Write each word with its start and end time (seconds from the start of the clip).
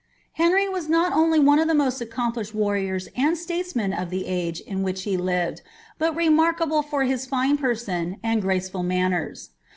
Henrv 0.39 0.71
was 0.71 0.89
not 0.89 1.13
only 1.13 1.37
one 1.37 1.59
of 1.59 1.67
the 1.67 1.75
most 1.75 2.01
accom[di8hed 2.01 2.55
warriors 2.55 3.07
and 3.15 3.37
statesmen 3.37 3.93
of 3.93 4.09
the 4.09 4.25
age 4.25 4.59
in 4.61 4.81
which 4.81 5.03
he 5.03 5.15
hved, 5.15 5.61
but 5.99 6.15
remarlutble 6.17 6.83
for 6.83 7.03
his 7.03 7.27
fine 7.27 7.55
person 7.55 8.17
and 8.23 8.41
graceful 8.41 8.81
manners. 8.81 9.51